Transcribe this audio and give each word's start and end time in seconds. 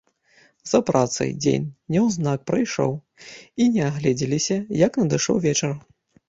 За 0.69 0.79
працай 0.87 1.29
дзень 1.45 1.67
няўзнак 1.95 2.39
прайшоў, 2.53 2.91
і 3.65 3.69
не 3.77 3.83
агледзеліся, 3.91 4.57
як 4.85 4.91
надышоў 5.05 5.35
вечар. 5.47 5.79